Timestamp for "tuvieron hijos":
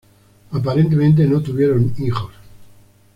1.43-2.31